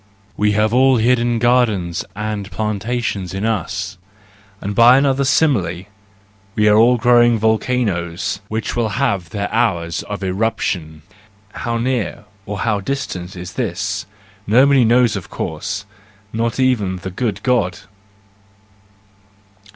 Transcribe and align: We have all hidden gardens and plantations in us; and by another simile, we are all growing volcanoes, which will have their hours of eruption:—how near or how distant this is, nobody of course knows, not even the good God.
We 0.35 0.53
have 0.53 0.73
all 0.73 0.97
hidden 0.97 1.37
gardens 1.37 2.03
and 2.15 2.49
plantations 2.49 3.35
in 3.35 3.45
us; 3.45 3.99
and 4.59 4.73
by 4.73 4.97
another 4.97 5.23
simile, 5.23 5.83
we 6.55 6.67
are 6.67 6.75
all 6.75 6.97
growing 6.97 7.37
volcanoes, 7.37 8.39
which 8.47 8.75
will 8.75 8.89
have 8.97 9.29
their 9.29 9.47
hours 9.53 10.01
of 10.01 10.23
eruption:—how 10.23 11.77
near 11.77 12.23
or 12.47 12.61
how 12.61 12.79
distant 12.79 13.33
this 13.33 13.59
is, 13.59 14.07
nobody 14.47 14.81
of 14.91 15.29
course 15.29 15.85
knows, 16.33 16.41
not 16.45 16.59
even 16.59 16.95
the 16.95 17.11
good 17.11 17.43
God. 17.43 17.77